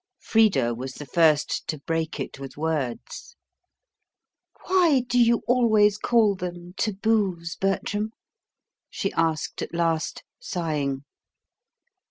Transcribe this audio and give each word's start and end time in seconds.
Frida 0.19 0.73
was 0.73 0.93
the 0.95 1.05
first 1.05 1.67
to 1.67 1.77
break 1.77 2.19
it 2.19 2.39
with 2.39 2.57
words. 2.57 3.35
"Why 4.65 5.01
do 5.05 5.19
you 5.19 5.43
always 5.45 5.99
call 5.99 6.33
them 6.33 6.73
taboos, 6.75 7.55
Bertram?" 7.57 8.09
she 8.89 9.13
asked 9.13 9.61
at 9.61 9.75
last, 9.75 10.23
sighing. 10.39 11.03